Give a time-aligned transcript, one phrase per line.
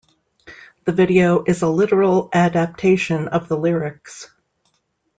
[0.85, 4.31] The video is a literal adaptation of the lyrics.